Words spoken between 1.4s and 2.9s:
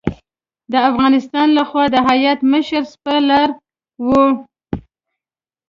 له خوا د هیات مشر